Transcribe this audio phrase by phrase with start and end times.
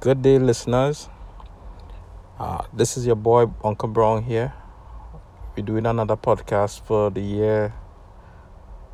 [0.00, 1.08] Good day, listeners.
[2.38, 4.52] Uh, this is your boy Uncle Brown here.
[5.56, 7.74] We're doing another podcast for the year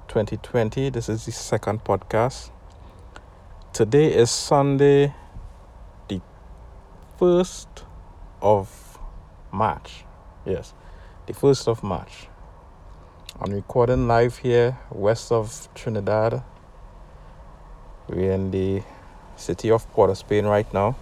[0.09, 0.88] 2020.
[0.88, 2.51] This is the second podcast.
[3.75, 5.12] Today is Sunday,
[6.09, 6.22] the
[7.21, 7.84] 1st
[8.41, 8.98] of
[9.52, 10.07] March.
[10.46, 10.73] Yes,
[11.27, 12.29] the 1st of March.
[13.39, 16.43] I'm recording live here west of Trinidad.
[18.09, 18.82] We're in the
[19.37, 20.96] city of Port Spain right now.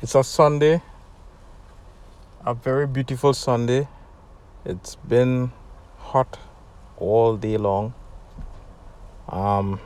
[0.00, 0.82] It's a Sunday,
[2.44, 3.88] a very beautiful Sunday.
[4.64, 5.52] It's been
[5.98, 6.38] hot
[6.96, 7.94] all day long.
[9.28, 9.80] Um,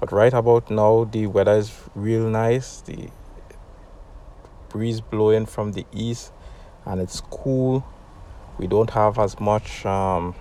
[0.00, 2.80] but right about now, the weather is real nice.
[2.80, 3.10] The
[4.68, 6.32] breeze blowing from the east,
[6.84, 7.84] and it's cool.
[8.58, 10.34] We don't have as much um,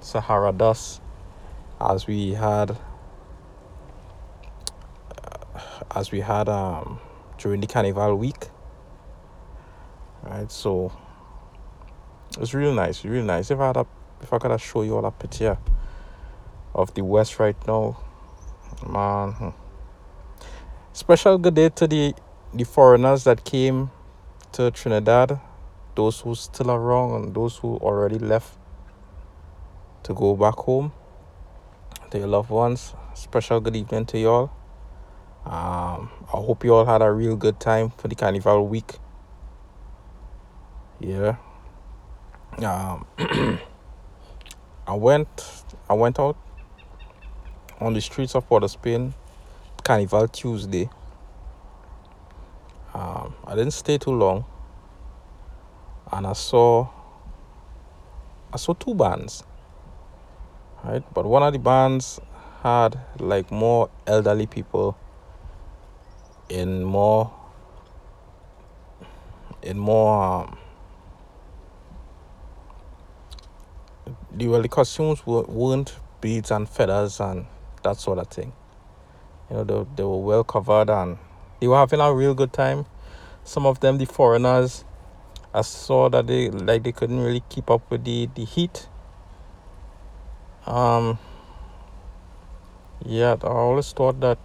[0.00, 1.00] Sahara dust
[1.80, 2.78] as we had
[5.94, 6.98] as we had um,
[7.38, 8.48] during the carnival week.
[10.22, 10.92] Right so
[12.38, 13.50] it's really nice really nice.
[13.50, 13.86] If i had a
[14.22, 15.58] if i could show you all a picture
[16.74, 17.98] of the west right now
[18.88, 19.48] man hmm.
[20.92, 22.14] special good day to the
[22.54, 23.90] the foreigners that came
[24.52, 25.40] to trinidad
[25.94, 28.56] those who still around and those who already left
[30.04, 30.92] to go back home
[32.10, 32.94] to your loved ones.
[33.14, 34.50] Special good evening to y'all
[35.44, 38.94] um, I hope you all had a real good time for the carnival week.
[41.00, 41.36] Yeah.
[42.58, 43.06] Um,
[44.86, 46.36] I went, I went out
[47.80, 49.14] on the streets of Port of Spain,
[49.82, 50.88] Carnival Tuesday.
[52.94, 54.44] Um, I didn't stay too long,
[56.12, 56.88] and I saw,
[58.52, 59.42] I saw two bands.
[60.84, 62.20] Right, but one of the bands
[62.62, 64.96] had like more elderly people
[66.52, 67.32] in more
[69.62, 70.58] in more um,
[74.30, 77.46] the well the costumes were, weren't beads and feathers and
[77.82, 78.52] that sort of thing.
[79.50, 81.18] You know they, they were well covered and
[81.60, 82.84] they were having a real good time.
[83.44, 84.84] Some of them the foreigners
[85.54, 88.88] i saw that they like they couldn't really keep up with the the heat.
[90.66, 91.18] Um
[93.04, 94.38] yeah i always thought that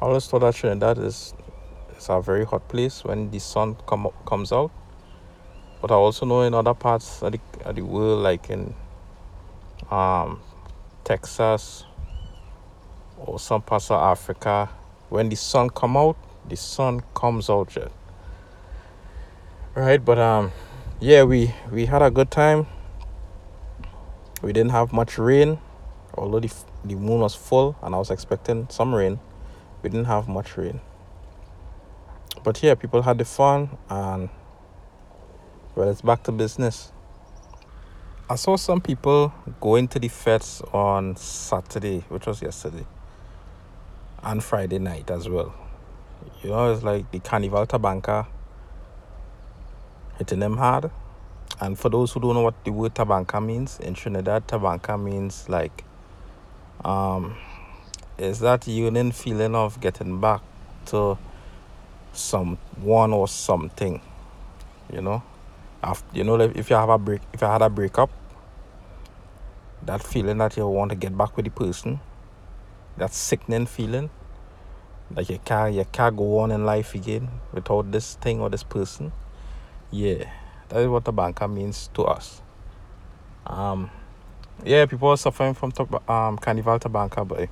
[0.00, 1.34] I always thought that Trinidad is
[1.98, 4.70] is a very hot place when the sun come up, comes out.
[5.82, 8.74] But I also know in other parts of the, of the world, like in
[9.90, 10.40] um,
[11.02, 11.84] Texas
[13.16, 14.70] or some parts of Africa,
[15.08, 16.16] when the sun come out,
[16.48, 17.90] the sun comes out yet.
[19.74, 20.52] Right, but um,
[21.00, 22.68] yeah, we we had a good time.
[24.42, 25.58] We didn't have much rain,
[26.14, 26.52] although the
[26.84, 29.18] the moon was full, and I was expecting some rain
[29.82, 30.80] we didn't have much rain.
[32.44, 34.28] But yeah, people had the fun and
[35.74, 36.92] well, it's back to business.
[38.30, 42.84] I saw some people going to the fetes on Saturday, which was yesterday,
[44.22, 45.54] and Friday night as well.
[46.42, 48.26] You know, it's like the Carnival Tabanca
[50.18, 50.90] hitting them hard.
[51.60, 55.48] And for those who don't know what the word Tabanca means, in Trinidad, Tabanca means
[55.48, 55.84] like
[56.84, 57.36] um
[58.18, 60.42] is that yearning feeling of getting back
[60.86, 61.16] to
[62.12, 64.00] someone or something
[64.92, 65.22] you know?
[65.82, 68.10] After you know if you have a break if you had a breakup
[69.82, 72.00] that feeling that you want to get back with the person
[72.96, 74.10] that sickening feeling
[75.12, 78.64] that you can't you can't go on in life again without this thing or this
[78.64, 79.12] person
[79.92, 80.24] yeah
[80.68, 82.42] that is what Tabanca means to us.
[83.46, 83.90] Um
[84.64, 85.72] yeah people are suffering from
[86.08, 87.48] um carnival Tabanca but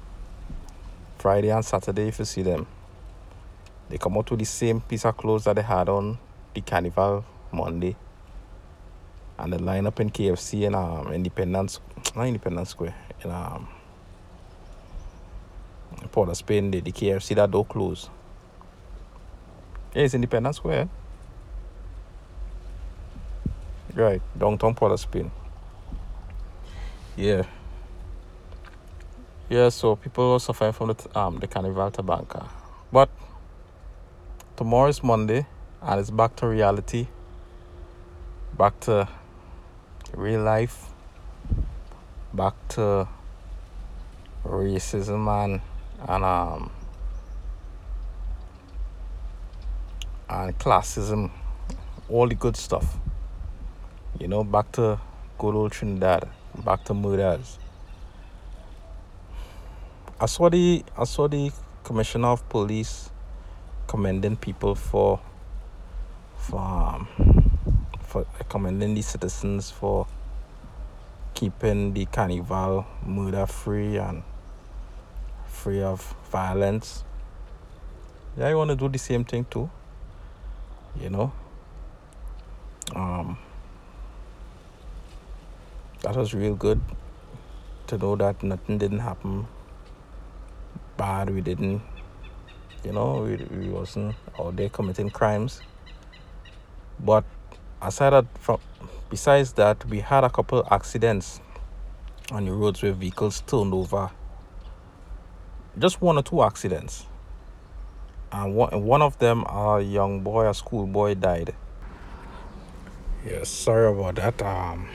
[1.27, 2.65] Friday and Saturday if you see them.
[3.89, 6.19] They come out with the same piece of clothes that they had on
[6.55, 7.97] the carnival Monday.
[9.37, 11.81] And they line up in KFC in um Independence
[12.15, 12.95] not Independence Square
[13.25, 13.67] in um
[16.13, 18.09] Port of Spain the, the KFC that door close.
[19.97, 20.89] Yeah, it's Independence Square.
[23.97, 25.33] Right, downtown Port of Spain.
[27.17, 27.43] Yeah.
[29.49, 32.49] Yeah, so people suffering from the um the Carnival Tabanca.
[32.91, 33.09] But
[34.57, 35.47] tomorrow is Monday
[35.81, 37.07] and it's back to reality.
[38.59, 39.09] Back to
[40.13, 40.89] real life.
[42.35, 43.07] Back to
[44.45, 45.61] racism and
[46.09, 46.73] and um
[50.29, 51.31] and classism,
[52.09, 52.99] all the good stuff.
[54.19, 54.99] You know, back to
[55.39, 56.29] good old Trinidad,
[56.65, 57.61] back to murders
[60.19, 61.53] I saw the I saw the
[61.85, 63.11] commissioner of police
[63.87, 65.21] commending people for
[66.39, 67.07] for um,
[68.01, 70.07] for commending the citizens for
[71.35, 74.23] keeping the carnival murder free and
[75.49, 76.01] free of
[76.33, 77.05] violence.
[78.39, 79.69] Yeah, I want to do the same thing too.
[80.99, 81.33] You know,
[82.95, 83.37] um,
[86.01, 86.81] that was real good
[87.89, 89.47] to know that nothing didn't happen
[90.97, 91.31] bad.
[91.31, 91.83] We didn't,
[92.85, 95.63] you know, we, we wasn't out there committing crimes.
[96.99, 97.25] But
[97.83, 98.61] aside that, from
[99.11, 101.41] besides that, we had a couple accidents
[102.33, 104.11] on the roads where vehicles turned over.
[105.79, 107.05] Just one or two accidents,
[108.33, 111.55] and one one of them, a young boy, a school boy, died.
[113.27, 114.41] Yes, sorry about that.
[114.41, 114.89] Um,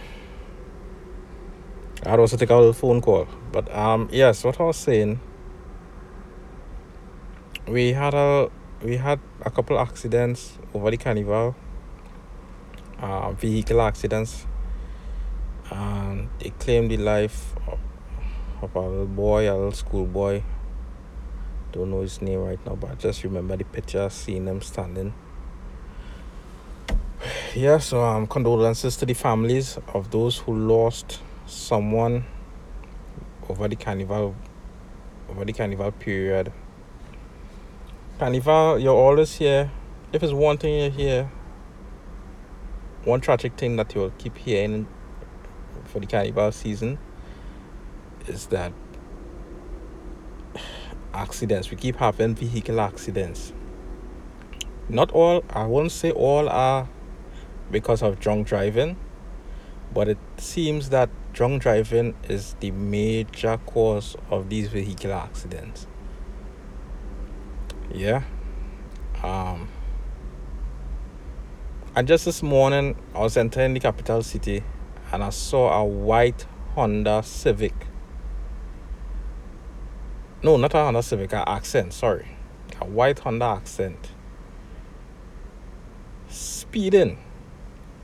[2.03, 5.19] I had also take a little phone call, but um, yes, what I was saying,
[7.67, 8.49] we had a
[8.83, 11.55] we had a couple accidents over the carnival,
[12.99, 14.47] uh, vehicle accidents,
[15.69, 17.79] and they claimed the life of,
[18.63, 20.43] of a little boy, a little school boy.
[21.71, 25.13] Don't know his name right now, but I just remember the picture, seeing them standing.
[27.53, 32.23] Yeah, so um, condolences to the families of those who lost someone
[33.49, 34.35] over the carnival
[35.29, 36.51] over the carnival period.
[38.21, 39.71] Carnival, you're always here.
[40.13, 41.31] If it's one thing you hear,
[43.03, 44.87] one tragic thing that you'll keep hearing
[45.85, 46.99] for the carnival season
[48.27, 48.73] is that
[51.15, 51.71] accidents.
[51.71, 53.53] We keep having vehicle accidents.
[54.87, 56.87] Not all, I won't say all are
[57.71, 58.97] because of drunk driving,
[59.91, 65.87] but it seems that drunk driving is the major cause of these vehicular accidents.
[67.93, 68.23] Yeah.
[69.21, 69.67] Um,
[71.93, 74.63] and just this morning, I was entering the capital city
[75.11, 77.73] and I saw a white Honda Civic.
[80.41, 82.29] No, not a Honda Civic, an Accent, sorry.
[82.79, 84.11] A white Honda Accent.
[86.29, 87.17] Speeding.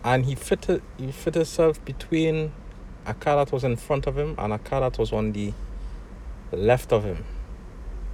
[0.04, 2.51] And he fit, he fit himself between
[3.06, 5.54] a car that was in front of him and a car that was on the
[6.51, 7.24] left of him.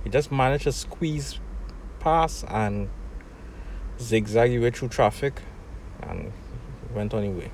[0.03, 1.39] He just managed to squeeze
[2.03, 2.89] past and
[3.97, 5.41] zigzag way through traffic
[6.01, 6.33] and
[6.93, 7.49] went on way.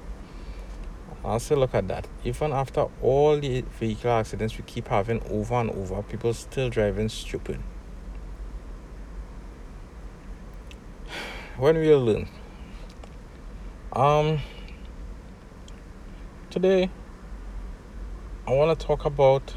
[1.23, 2.07] I'll say, look at that.
[2.23, 7.09] Even after all the vehicle accidents we keep having over and over, people still driving
[7.09, 7.61] stupid.
[11.57, 12.27] When we'll learn.
[13.93, 14.39] Um,
[16.49, 16.89] today
[18.47, 19.53] I want to talk about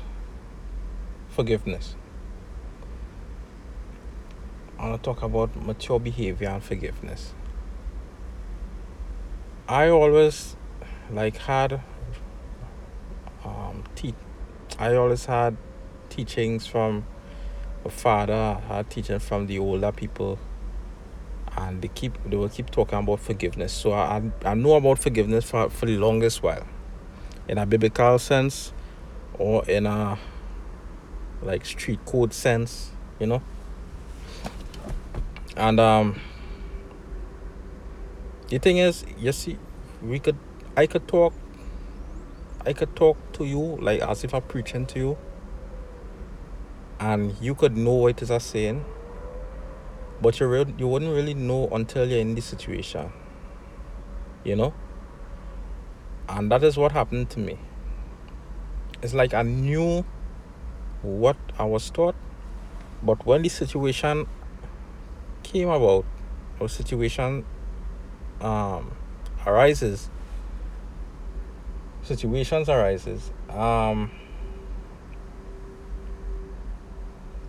[1.29, 1.97] forgiveness.
[4.83, 7.35] I want to talk about mature behavior and forgiveness.
[9.69, 10.57] I always
[11.09, 11.81] like had
[13.45, 14.17] um te-
[14.81, 15.57] I always had
[16.09, 17.07] teachings from
[17.85, 20.41] my father, I had teaching from the older people
[21.57, 23.73] and they keep they will keep talking about forgiveness.
[23.73, 26.67] So I I know about forgiveness for, for the longest while.
[27.47, 28.73] In a biblical sense,
[29.39, 30.19] or in a
[31.41, 32.91] like street code sense,
[33.21, 33.43] you know.
[35.57, 36.21] And um
[38.49, 39.59] the thing is, you see,
[40.03, 40.37] we could
[40.77, 41.35] I could talk
[42.65, 45.19] I could talk to you like as if I'm preaching to you.
[47.01, 48.85] And you could know what it is I'm saying.
[50.21, 53.13] But you re- you wouldn't really know until you're in the situation.
[54.45, 54.75] You know?
[56.29, 57.59] And that is what happened to me.
[59.03, 60.05] It's like I knew
[61.03, 62.15] what I was taught,
[63.03, 64.29] but when the situation
[65.53, 66.05] came about,
[66.59, 67.45] or situation
[68.41, 68.97] um,
[69.47, 70.09] arises,
[72.03, 74.11] situations arises, um,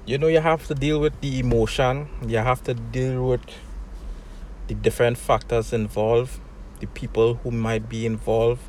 [0.05, 3.41] you know, you have to deal with the emotion, you have to deal with
[4.67, 6.39] the different factors involved,
[6.81, 8.61] the people who might be involved.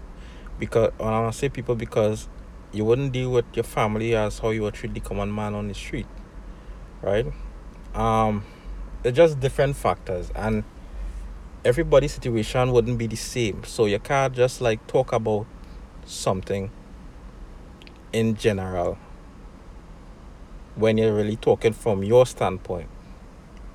[0.57, 2.29] Because I say people, because
[2.73, 5.67] you wouldn't deal with your family as how you would treat the common man on
[5.67, 6.07] the street,
[7.03, 7.27] right?
[7.95, 8.45] Um,
[9.05, 10.65] it's just different factors, and
[11.65, 13.63] everybody's situation wouldn't be the same.
[13.65, 15.47] So you can't just like talk about
[16.05, 16.71] something
[18.13, 18.99] in general
[20.75, 22.89] when you're really talking from your standpoint,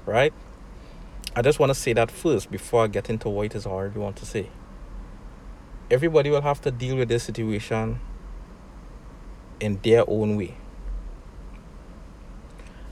[0.05, 0.33] right?
[1.35, 3.69] I just want to say that first before I get into what it is I
[3.69, 4.49] already want to say.
[5.89, 7.99] Everybody will have to deal with this situation
[9.59, 10.57] in their own way.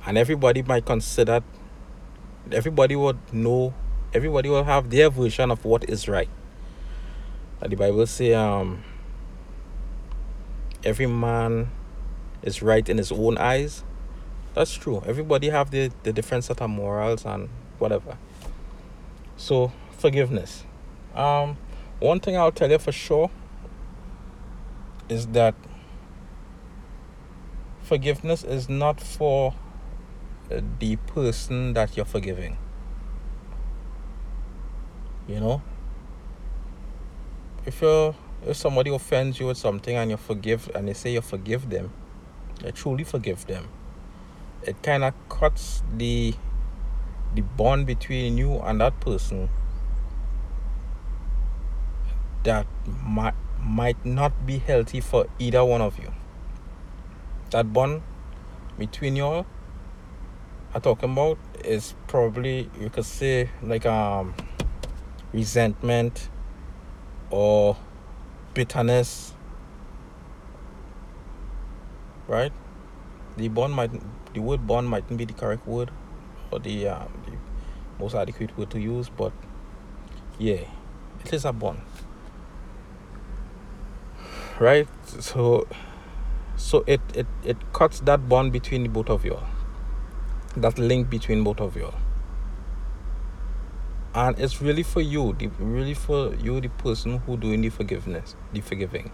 [0.08, 1.44] and everybody might consider
[2.53, 3.73] everybody would know
[4.13, 6.29] everybody will have their version of what is right.
[7.61, 8.83] And the bible say um
[10.83, 11.69] every man
[12.41, 13.83] is right in his own eyes.
[14.53, 15.03] That's true.
[15.05, 18.17] Everybody have the, the different set of morals and whatever.
[19.35, 20.63] So forgiveness.
[21.15, 21.57] Um
[21.99, 23.31] one thing i'll tell you for sure
[25.09, 25.55] is that
[27.81, 29.55] forgiveness is not for
[30.49, 32.57] the person that you're forgiving.
[35.27, 35.61] You know?
[37.65, 41.21] If you if somebody offends you with something and you forgive and they say you
[41.21, 41.91] forgive them,
[42.63, 43.67] you truly forgive them.
[44.63, 46.33] It kind of cuts the
[47.35, 49.49] the bond between you and that person
[52.43, 56.13] that might might not be healthy for either one of you.
[57.51, 58.01] That bond
[58.77, 59.45] between you all
[60.77, 64.36] I'm talking about is probably you could say like um
[65.34, 66.29] resentment
[67.31, 67.75] or
[68.53, 69.34] bitterness
[72.27, 72.51] right?
[73.38, 73.89] The bond might
[74.36, 75.89] the word bond mightn't be the correct word
[76.51, 77.31] or the um the
[78.00, 79.34] most adequate word to use but
[80.38, 80.62] yeah
[81.25, 81.81] it is a bond
[84.60, 84.88] right?
[85.07, 85.67] So
[86.55, 89.39] so it it, it cuts that bond between the both of you
[90.61, 91.93] that link between both of you.
[94.13, 98.35] And it's really for you the really for you the person who doing the forgiveness
[98.51, 99.11] the forgiving.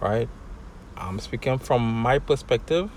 [0.00, 0.28] Right?
[0.96, 2.90] I'm speaking from my perspective.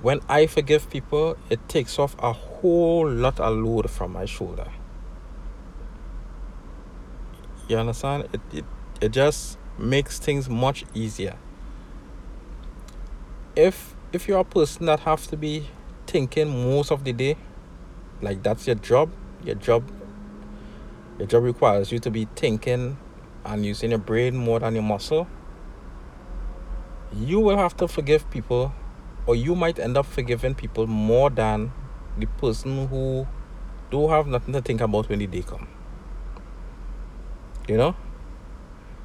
[0.00, 4.68] When i forgive people it takes off a whole lot of load from my shoulder.
[7.68, 8.28] You understand?
[8.32, 8.64] It, it
[9.00, 11.36] it just makes things much easier.
[13.54, 15.68] If if you're a person that have to be
[16.06, 17.36] thinking most of the day
[18.20, 19.10] like that's your job
[19.44, 19.90] your job
[21.18, 22.96] your job requires you to be thinking
[23.44, 25.26] and using your brain more than your muscle
[27.14, 28.72] you will have to forgive people
[29.26, 31.72] or you might end up forgiving people more than
[32.18, 33.26] the person who
[33.90, 35.68] do have nothing to think about when the day come.
[37.68, 37.96] You know?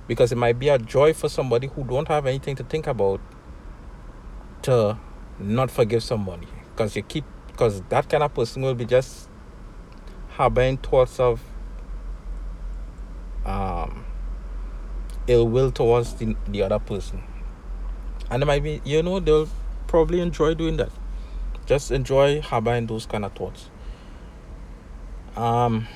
[0.08, 3.20] Because it might be a joy for somebody who don't have anything to think about
[4.68, 4.98] to
[5.40, 6.48] not forgive somebody.
[6.72, 9.30] Because you keep because that kind of person will be just
[10.32, 11.42] harboring thoughts of
[13.46, 14.06] um,
[15.28, 17.24] ill will towards the, the other person.
[18.30, 19.50] And it might be you know they'll
[19.88, 20.92] probably enjoy doing that.
[21.66, 23.70] Just enjoy harboring those kind of thoughts.
[25.38, 25.88] Um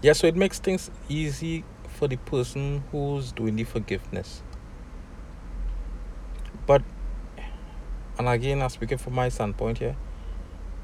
[0.00, 1.64] yeah so it makes things easy
[1.98, 4.42] for the person who's doing the forgiveness
[6.66, 6.82] but
[8.18, 9.96] and again i'm speaking from my standpoint here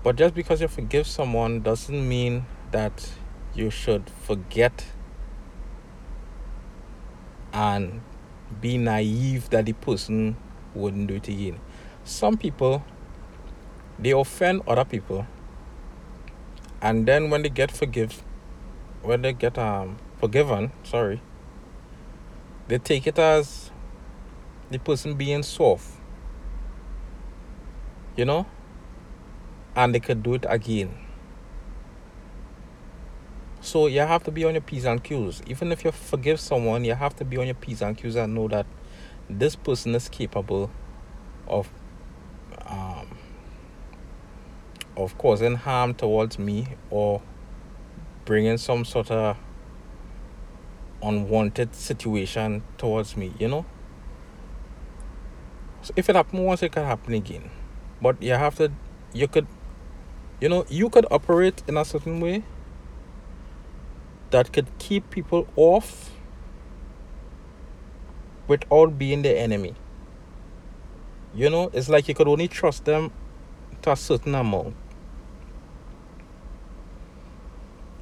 [0.02, 3.10] but just because you forgive someone doesn't mean that
[3.54, 4.86] you should forget
[7.52, 8.00] and
[8.60, 10.36] be naive that the person
[10.74, 11.60] wouldn't do it again.
[12.04, 12.84] Some people
[13.98, 15.26] they offend other people
[16.80, 18.24] and then when they get forgive
[19.02, 21.20] when they get um forgiven sorry
[22.68, 23.70] they take it as
[24.72, 26.02] the person being soft
[28.16, 28.46] you know,
[29.74, 30.94] and they could do it again.
[33.60, 35.42] So you have to be on your P's and Q's.
[35.46, 38.34] Even if you forgive someone, you have to be on your P's and Q's and
[38.34, 38.66] know that
[39.30, 40.70] this person is capable
[41.46, 41.70] of
[42.66, 43.18] um,
[44.96, 47.22] of causing harm towards me or
[48.24, 49.36] bringing some sort of
[51.02, 53.64] unwanted situation towards me, you know?
[55.82, 57.50] So if it happened once, it can happen again.
[58.00, 58.72] But you have to
[59.12, 59.46] you could
[60.40, 62.44] you know you could operate in a certain way
[64.30, 66.10] that could keep people off
[68.46, 69.74] without being the enemy.
[71.34, 73.10] You know it's like you could only trust them
[73.82, 74.76] to a certain amount.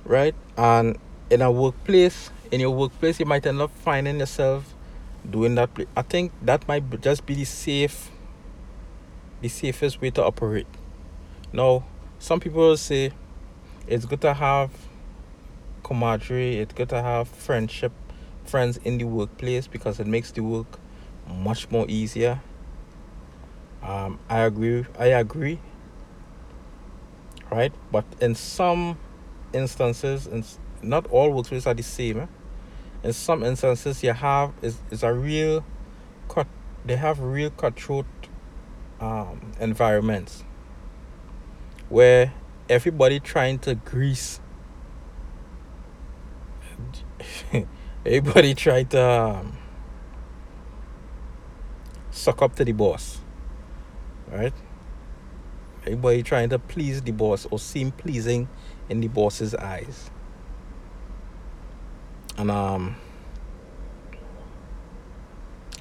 [0.05, 0.35] Right?
[0.57, 0.99] And
[1.31, 4.75] in a workplace in your workplace you might end up finding yourself
[5.29, 8.11] doing that i think that might just be the safe
[9.41, 10.67] the safest way to operate.
[11.53, 11.85] Now,
[12.19, 13.13] some people say
[13.87, 14.71] it's good to have
[15.83, 17.93] camaraderie, it's good to have friendship,
[18.45, 20.79] friends in the workplace because it makes the work
[21.27, 22.41] much more easier.
[23.83, 24.85] Um, I agree.
[24.99, 25.59] I agree.
[27.51, 28.97] Right, but in some
[29.53, 30.47] instances, and
[30.83, 32.21] not all workplaces are the same.
[32.21, 32.27] Eh?
[33.03, 35.65] In some instances, you have is is a real
[36.29, 36.47] cut
[36.85, 38.07] they have real cutthroat
[39.01, 40.45] um, environments
[41.89, 42.33] where
[42.69, 44.41] everybody trying to grease.
[48.07, 49.59] Everybody trying to um,
[52.11, 53.21] suck up to the boss
[54.31, 54.53] right?
[55.83, 58.49] Everybody trying to please the boss or seem pleasing
[58.89, 60.11] in the boss's eyes
[62.41, 62.97] and um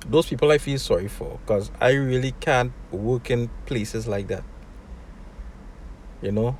[0.08, 4.44] those people i feel sorry for because i really can't work in places like that.
[6.22, 6.58] You know?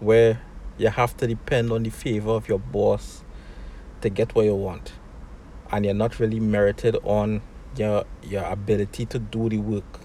[0.00, 0.40] Where
[0.78, 3.22] you have to depend on the favor of your boss
[4.00, 4.92] to get what you want.
[5.70, 7.42] And you're not really merited on
[7.76, 10.00] your your ability to do the work.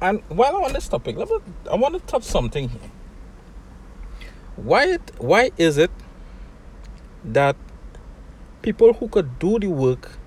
[0.00, 1.38] And while I'm on this topic let me,
[1.70, 2.90] i want to touch something here.
[4.56, 5.90] Why it, why is it
[7.24, 7.56] that
[8.62, 10.18] people who could do the work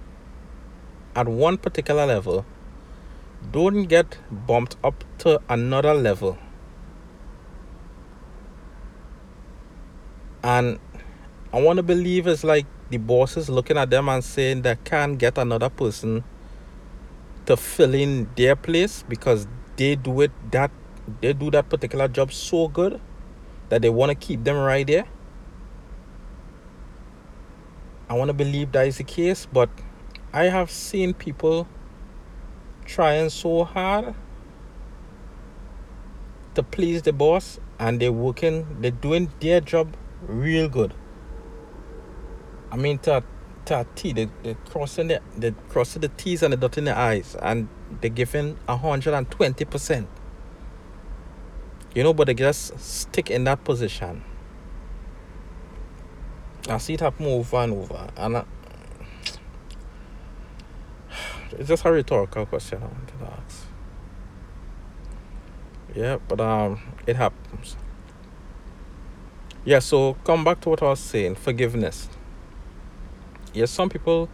[1.16, 2.46] at one particular level
[3.52, 6.38] don't get bumped up to another level.
[10.44, 10.80] And
[11.54, 14.76] i want to believe it's like the boss is looking at them and saying they
[14.86, 16.24] can't get another person
[17.46, 20.72] to fill in their place because they do it that
[21.20, 23.02] they do that particular job so good
[23.68, 25.06] that they want to keep them right there
[28.12, 29.70] i want to believe that is the case but
[30.34, 31.66] i have seen people
[32.84, 34.14] trying so hard
[36.54, 39.96] to please the boss and they're working they're doing their job
[40.28, 40.94] real good
[42.70, 43.24] i mean to
[43.66, 47.36] to T, they, they're crossing the they crossing the T's and the dotting the I's
[47.36, 47.68] and
[48.02, 50.08] they're giving hundred and twenty percent.
[51.94, 54.24] You know, but they just stick in that position.
[56.70, 58.46] I see it happen over and over, and I,
[61.52, 63.66] it's just a rhetorical question I want to ask.
[65.96, 67.76] Yeah, but um, it happens.
[69.66, 71.36] Yeah, so come back to what I was saying.
[71.36, 72.08] Forgiveness
[73.54, 74.30] yes, some people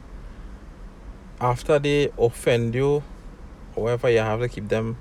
[1.40, 3.04] after they offend you,
[3.76, 4.98] however, you have to keep them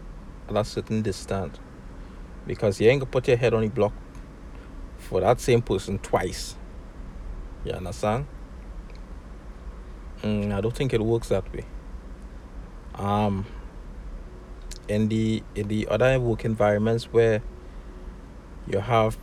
[0.49, 1.59] at a certain distance
[2.47, 3.93] because you ain't gonna put your head on the block
[4.99, 6.57] for that same person twice.
[7.67, 8.27] You understand?
[10.23, 11.65] Mm, I don't think it works that way.
[12.95, 13.45] Um,
[14.89, 17.43] in the in the other work environments where
[18.69, 19.19] you have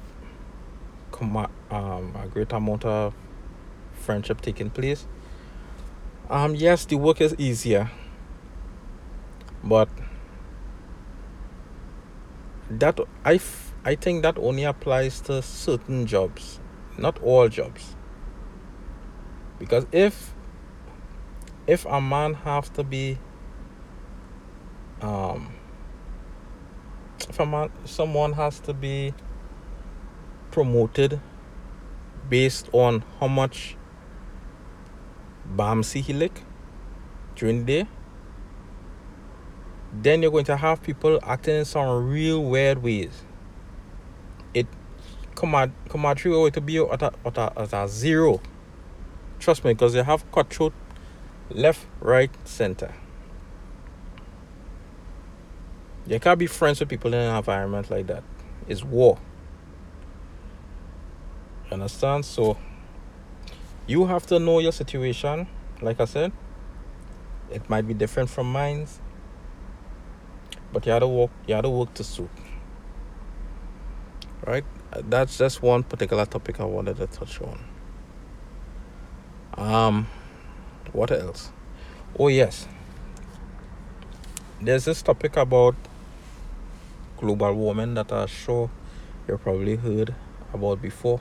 [1.72, 3.16] um, a great amount of
[3.94, 5.08] friendship taking place.
[6.30, 7.92] Um, yes, the work is easier,
[9.64, 9.88] but
[12.70, 16.60] that I, f- I think that only applies to certain jobs,
[16.98, 17.96] not all jobs.
[19.60, 20.34] Because if
[21.68, 23.18] if a man have to be
[25.02, 25.54] um
[27.30, 29.14] if a man someone has to be
[30.52, 31.20] promoted
[32.30, 33.76] based on how much
[35.56, 36.44] Bamsi Hilik
[37.36, 37.88] during the day,
[39.92, 43.24] then you're going to have people acting in some real weird ways.
[44.54, 44.68] It
[45.36, 48.42] come out come out through to be at a, at a, at a zero.
[49.44, 50.74] Trust me, because they have cutthroat
[51.50, 52.94] left, right, center.
[56.08, 58.24] You can't be friends with people in an environment like that.
[58.70, 59.18] It's war.
[61.66, 62.24] You understand?
[62.24, 62.58] So
[63.86, 65.46] you have to know your situation
[65.82, 66.32] like i said
[67.52, 68.88] it might be different from mine
[70.72, 72.30] but you have to work you have to work to suit
[74.48, 74.64] right
[75.10, 77.60] that's just one particular topic i wanted to touch on
[79.58, 80.08] um
[80.92, 81.52] what else?
[82.20, 82.68] Oh yes.
[84.62, 85.76] There's this topic about
[87.18, 88.70] global warming that i'm sure
[89.28, 90.14] you probably heard
[90.54, 91.20] about before.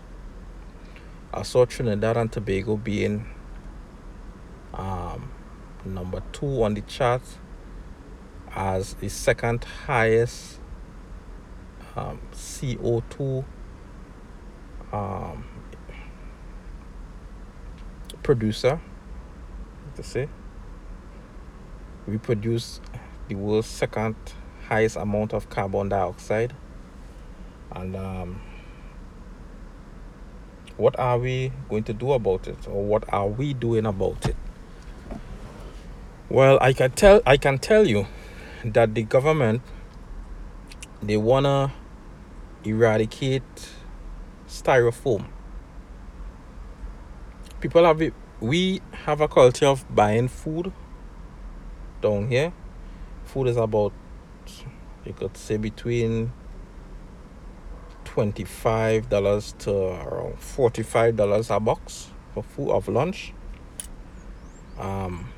[1.32, 3.24] I saw Trinidad and Tobago being
[4.74, 5.30] um,
[5.84, 7.22] number two on the chart
[8.54, 10.58] as the second highest
[11.96, 13.44] um, CO2
[14.92, 15.44] um,
[18.22, 18.80] producer.
[19.96, 20.28] To say,
[22.06, 22.80] we produce
[23.28, 24.16] the world's second
[24.68, 26.54] highest amount of carbon dioxide,
[27.72, 28.40] and um,
[30.78, 32.66] what are we going to do about it?
[32.66, 34.36] Or what are we doing about it?
[36.32, 38.06] Well i can tell i can tell you
[38.64, 39.60] that the government
[41.02, 41.70] they want to
[42.64, 43.68] eradicate
[44.48, 45.26] styrofoam
[47.62, 50.72] people have it we have a culture of buying food
[52.00, 52.52] down here.
[53.24, 53.92] Food is about
[55.06, 56.32] you could say between
[58.04, 63.32] twenty-five dollars to around forty-five dollars a box for food of lunch.
[64.76, 65.28] Um,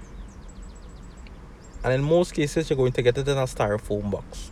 [1.83, 4.51] and in most cases, you're going to get it in a styrofoam box.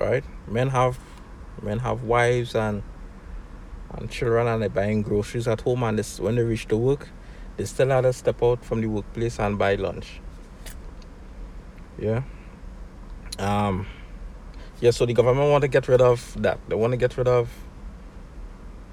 [0.00, 0.24] Right?
[0.48, 0.98] Men have
[1.62, 2.82] men have wives and
[3.92, 5.82] and children, and they're buying groceries at home.
[5.82, 7.08] And this, when they reach the work,
[7.56, 10.20] they still have to step out from the workplace and buy lunch.
[11.98, 12.22] Yeah.
[13.38, 13.86] Um.
[14.80, 14.90] Yeah.
[14.90, 16.58] So the government want to get rid of that.
[16.68, 17.50] They want to get rid of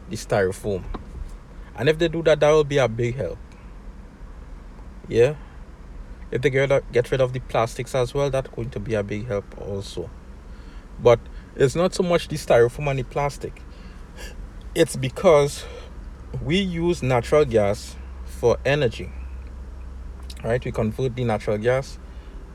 [0.10, 0.84] the styrofoam,
[1.76, 3.38] and if they do that, that will be a big help.
[5.08, 5.36] Yeah.
[6.30, 9.04] If they get get rid of the plastics as well, that's going to be a
[9.04, 10.10] big help also.
[11.00, 11.20] But
[11.56, 13.62] it's not so much the styrofoam and the plastic.
[14.78, 15.66] It's because
[16.44, 19.12] we use natural gas for energy.
[20.44, 20.64] Right?
[20.64, 21.98] We convert the natural gas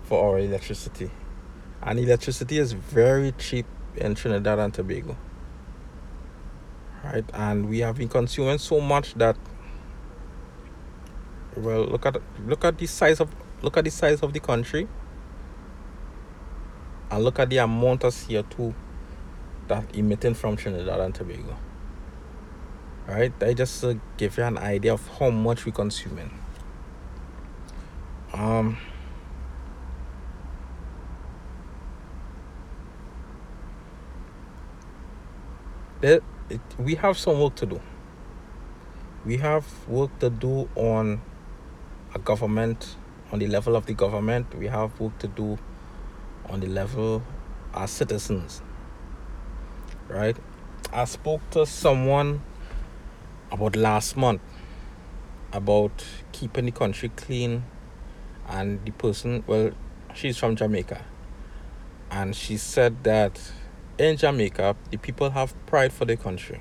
[0.04, 1.10] for our electricity.
[1.82, 5.16] And electricity is very cheap in Trinidad and Tobago.
[7.02, 7.24] Right?
[7.34, 9.36] And we have been consuming so much that
[11.56, 14.86] well look at look at the size of look at the size of the country
[17.10, 18.72] and look at the amount of CO2
[19.66, 21.56] that emitting from Trinidad and Tobago.
[23.06, 23.38] Right?
[23.38, 26.38] They just uh, give you an idea of how much we're consuming.
[28.32, 28.78] Um
[36.00, 37.80] there, it, we have some work to do.
[39.26, 41.20] We have work to do on
[42.14, 42.96] a government
[43.32, 45.58] on the level of the government, we have work to do
[46.48, 47.22] on the level
[47.74, 48.62] as citizens.
[50.08, 50.36] Right?
[50.92, 52.42] I spoke to someone
[53.52, 54.40] about last month
[55.52, 57.64] about keeping the country clean
[58.48, 59.70] and the person well
[60.14, 61.04] she's from Jamaica
[62.10, 63.40] and she said that
[63.98, 66.60] in Jamaica the people have pride for their country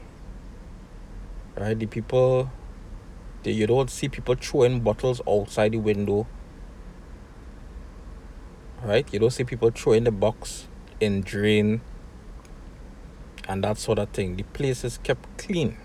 [1.58, 2.52] right the people
[3.44, 6.28] they, you don't see people throwing bottles outside the window
[8.84, 9.12] right?
[9.14, 10.68] You don't see people throwing the box
[11.00, 11.82] in drain
[13.48, 14.36] and that sort of thing.
[14.36, 15.78] The place is kept clean.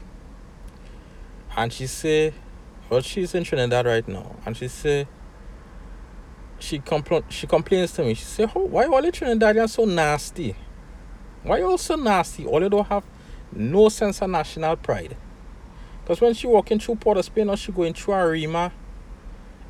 [1.57, 2.35] And she say,
[2.91, 5.09] well, she's in Trinidad right now, and she say,
[6.59, 8.15] she compl- she complains to me.
[8.15, 10.55] She say, oh, why all the Trinidadians so nasty?
[11.43, 12.47] Why you all so nasty?
[12.47, 13.05] All you don't have
[13.53, 15.17] no sense of national pride.
[16.03, 18.73] Because when she walking through Port of Spain or she going through Arima,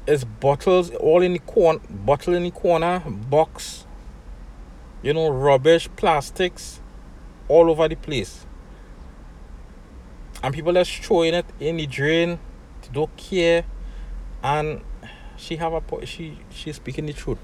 [0.06, 3.86] it's bottles all in the corner, bottle in the corner, box,
[5.02, 6.80] you know, rubbish, plastics,
[7.48, 8.46] all over the place.
[10.42, 12.38] And people just throwing it in the drain,
[12.82, 13.64] they don't care.
[14.42, 14.82] And
[15.36, 17.38] she have a point she she's speaking the truth.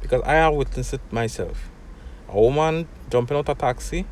[0.00, 1.70] Because I have witnessed it myself.
[2.28, 4.06] A woman jumping out a taxi.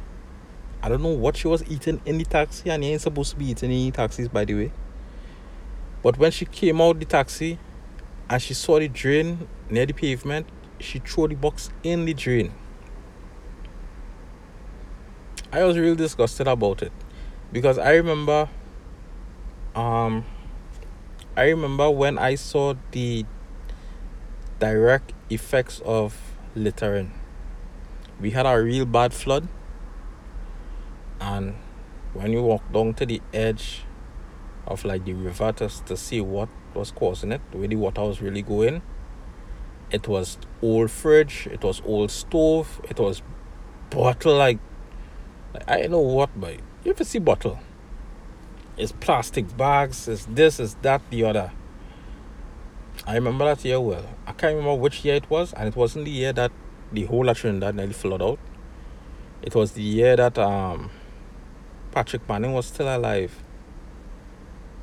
[0.82, 3.36] I don't know what she was eating in the taxi, and he ain't supposed to
[3.36, 4.72] be eating in taxis by the way.
[6.02, 7.58] But when she came out the taxi,
[8.30, 10.46] and she saw the drain near the pavement,
[10.78, 12.52] she threw the box in the drain.
[15.50, 16.92] I was really disgusted about it
[17.52, 18.48] because I remember
[19.74, 20.24] um
[21.36, 23.24] I remember when I saw the
[24.58, 26.16] direct effects of
[26.56, 27.12] littering.
[28.20, 29.46] We had a real bad flood
[31.20, 31.54] and
[32.12, 33.84] when you walk down to the edge
[34.66, 38.20] of like the river to, to see what was causing it, where the water was
[38.20, 38.82] really going.
[39.90, 43.22] It was old fridge, it was old stove, it was
[43.90, 44.58] bottle like,
[45.54, 46.56] like I don't know what, but
[46.96, 47.58] see bottle?
[48.76, 51.52] It's plastic bags, it's this, it's that, the other.
[53.06, 54.04] I remember that year well.
[54.26, 56.52] I can't remember which year it was, and it wasn't the year that
[56.92, 58.38] the whole of Trinidad nearly flooded out.
[59.42, 60.90] It was the year that um
[61.90, 63.42] Patrick Manning was still alive.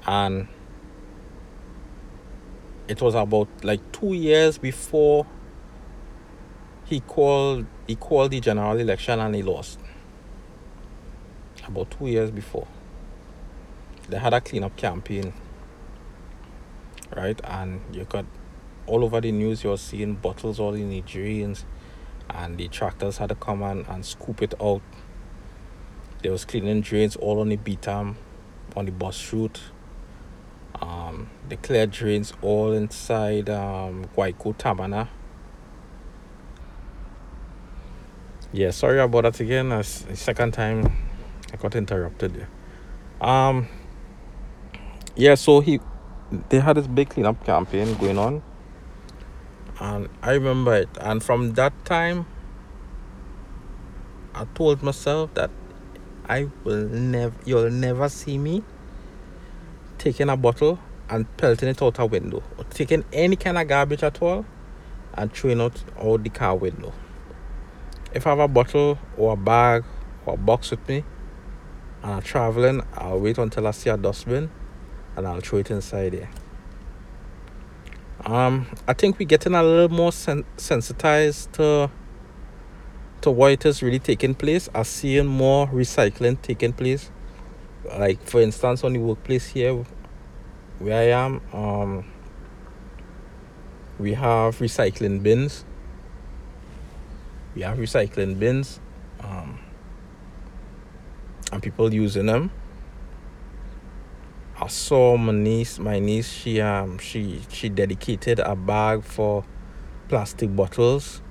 [0.08, 0.48] And
[2.88, 5.26] it was about like two years before
[6.86, 9.80] he called he called the general election and he lost.
[11.68, 12.68] About two years before.
[14.10, 15.34] They had a cleanup campaign.
[17.16, 17.40] Right?
[17.44, 18.26] And you got
[18.88, 21.66] all over the news you're seeing bottles all in the drains
[22.30, 24.82] and the tractors had to come and, and scoop it out.
[26.22, 28.16] They was cleaning drains all on the BTAM
[28.76, 29.62] on the bus route
[30.82, 35.08] um, the clear drains all inside um, Guaico Tamana.
[38.52, 39.70] Yeah, sorry about that again.
[39.70, 41.05] That's the second time
[41.56, 42.50] I got interrupted there.
[43.26, 43.70] Um,
[45.16, 45.80] yeah, so he,
[46.50, 48.44] they had this big cleanup campaign going on,
[49.80, 50.90] and I remember it.
[51.00, 52.26] And from that time,
[54.34, 55.50] I told myself that
[56.28, 58.62] I will never, you'll never see me
[59.98, 60.78] taking a bottle
[61.10, 64.46] and pelting it out a window, or taking any kind of garbage at all,
[65.14, 66.92] and throwing it out the car window.
[68.14, 69.86] If I have a bottle or a bag
[70.26, 71.06] or a box with me,
[72.06, 74.52] I'm traveling, I'll wait until I see a dustbin,
[75.16, 76.30] and I'll throw it inside there.
[78.24, 81.90] Um, I think we're getting a little more sen- sensitized to
[83.22, 84.70] to what is really taking place.
[84.76, 87.10] I'm seeing more recycling taking place.
[87.86, 89.84] Like for instance, on the workplace here,
[90.78, 92.06] where I am, um,
[93.98, 95.66] we have recycling bins.
[97.56, 98.80] We have recycling bins,
[99.22, 99.58] um,
[101.56, 102.52] and people using them.
[104.60, 105.80] I saw my niece.
[105.80, 109.46] My niece, she um, she she dedicated a bag for
[110.10, 111.22] plastic bottles.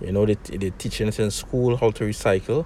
[0.00, 2.64] You know, they they teaching us in school how to recycle,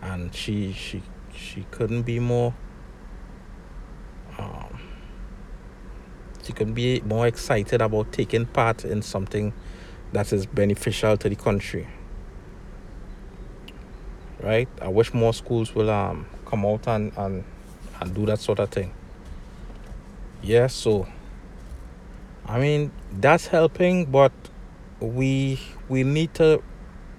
[0.00, 1.02] and she she
[1.34, 2.54] she couldn't be more.
[4.38, 4.80] Um,
[6.42, 9.52] she could be more excited about taking part in something
[10.12, 11.88] that is beneficial to the country.
[14.42, 14.68] Right?
[14.80, 17.44] I wish more schools will um come out and and
[18.00, 18.92] and do that sort of thing.
[20.42, 21.06] Yeah, so
[22.46, 24.32] I mean that's helping, but
[25.00, 26.62] we we need to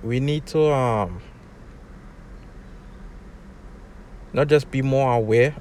[0.03, 1.21] we need to um
[4.33, 5.55] not just be more aware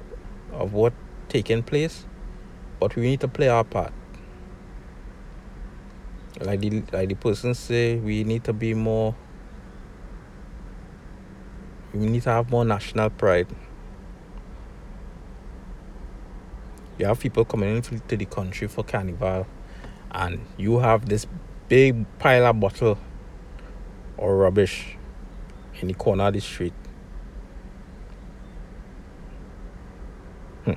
[0.51, 0.93] of what
[1.29, 2.05] taking place,
[2.79, 3.93] but we need to play our part.
[6.41, 9.15] Like the like the person say, we need to be more.
[11.93, 13.47] We need to have more national pride.
[16.97, 19.45] You have people coming into the country for carnival,
[20.11, 21.27] and you have this
[21.69, 22.97] big pile of bottle
[24.17, 24.97] or rubbish
[25.81, 26.73] in the corner of the street.
[30.65, 30.73] Hmm.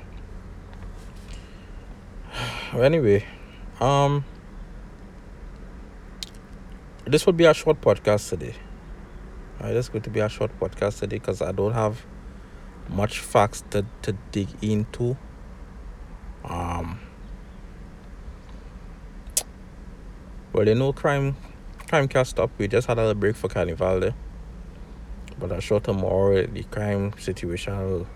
[2.79, 3.25] anyway,
[3.81, 4.25] um,
[7.07, 8.55] this will be a short podcast today.
[9.61, 12.05] Right, this is going to be a short podcast today because I don't have
[12.89, 15.17] much facts to, to dig into.
[16.45, 17.01] Um,
[20.53, 21.37] well, you know, crime
[21.89, 22.51] crime can't stop.
[22.59, 24.15] We just had a break for Carnival there.
[25.39, 28.07] But I'm sure tomorrow the crime situation will,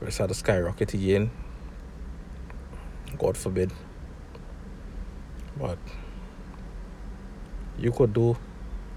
[0.00, 1.30] will start to skyrocket again.
[3.18, 3.72] God forbid.
[5.56, 5.78] But
[7.78, 8.36] you could do,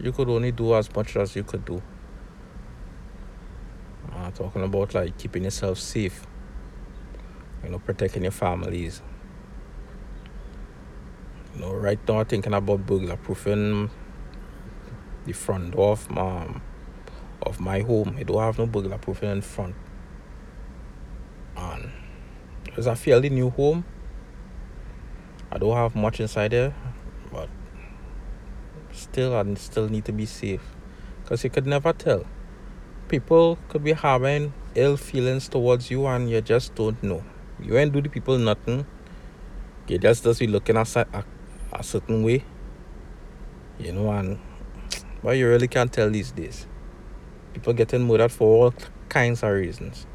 [0.03, 1.81] you could only do as much as you could do.
[4.13, 6.27] Uh, talking about like keeping yourself safe
[7.63, 9.01] you know, protecting your families.
[11.55, 13.89] You know, right now thinking about burglar proofing
[15.25, 16.47] the front door of my,
[17.41, 18.15] of my home.
[18.19, 19.75] I don't have no burglar proofing in front.
[21.55, 21.91] And
[22.75, 23.85] it's a fairly new home.
[25.51, 26.73] I don't have much inside there,
[29.03, 30.63] still and still need to be safe.
[31.21, 32.25] Because you could never tell.
[33.07, 37.23] People could be having ill feelings towards you and you just don't know
[37.63, 38.85] you ain't do the people nothing.
[39.87, 41.23] You just just be looking at a,
[41.71, 42.43] a certain way.
[43.79, 44.39] You know, and
[45.23, 46.67] but you really can't tell these days.
[47.53, 48.73] People getting murdered for all
[49.09, 50.05] kinds of reasons.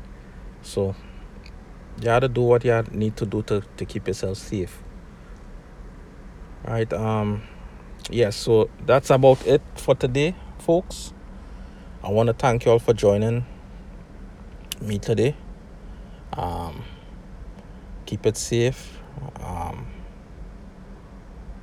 [0.63, 0.95] So
[2.03, 4.83] you have to do what you need to do to, to keep yourself safe.
[6.67, 7.43] Right, um
[8.11, 11.13] yeah, so that's about it for today, folks.
[12.03, 13.45] I want to thank you all for joining
[14.81, 15.35] me today.
[16.33, 16.85] Um
[18.09, 18.99] keep it safe.
[19.45, 19.87] Um,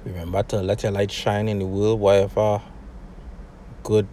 [0.03, 2.61] remember to let your light shine in the world, whatever
[3.81, 4.07] good,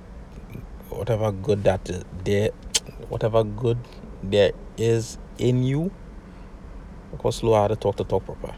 [0.88, 1.84] whatever good that
[2.24, 2.50] there,
[3.10, 3.76] whatever good
[4.22, 5.90] there is in you.
[7.12, 8.54] Of course, slow how to talk to talk proper.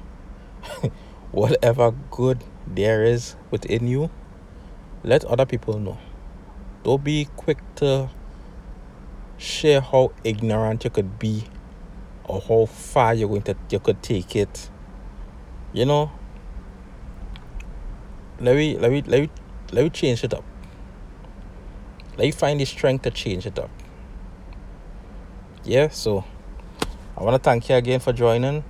[1.33, 4.11] whatever good there is within you,
[5.03, 5.99] let other people know.
[6.83, 8.11] Don't be quick to
[9.37, 11.45] share how ignorant you could be
[12.25, 14.71] or how far you're going to you could take it.
[15.73, 16.11] You know,
[18.41, 19.31] let me let me let me
[19.73, 20.45] let me change it up.
[22.17, 23.71] Let me find the strength to change it up.
[25.65, 26.25] Yeah, so
[27.17, 28.65] I want to thank you again for joining.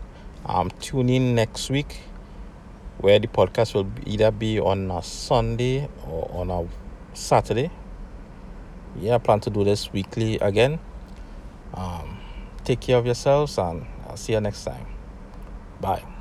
[0.47, 2.01] Um, tune in next week
[2.99, 6.67] where the podcast will either be on a Sunday or on a
[7.15, 7.71] Saturday.
[9.01, 10.79] Yeah, I plan to do this weekly again.
[11.75, 12.19] Um,
[12.65, 14.87] take care of yourselves and I'll I'll see you next time.
[15.81, 16.14] Bye.